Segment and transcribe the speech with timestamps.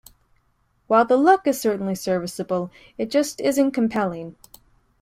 [0.87, 4.35] While the look is certainly servicable, it just isn't compelling.